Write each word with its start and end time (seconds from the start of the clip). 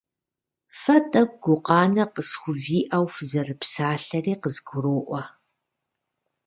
Фэ 0.79 0.97
тӀэкӀу 1.11 1.37
гукъанэ 1.43 2.05
къысхувиӀэу 2.13 3.05
фызэрыпсалъэри 3.13 4.33
къызгуроӀуэ. 4.41 5.21